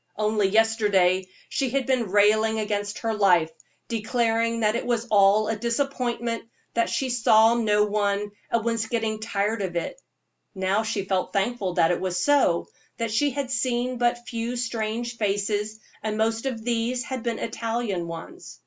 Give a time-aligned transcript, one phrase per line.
[0.17, 3.51] Only yesterday she had been railing against her life,
[3.87, 6.41] declaring that it was all a disappointment,
[6.73, 10.01] that she saw no one, and was getting tired of it;
[10.55, 12.67] now she felt thankful that it was so,
[12.97, 18.07] that she had seen but few strange faces, and most of these had been Italian
[18.07, 18.59] ones.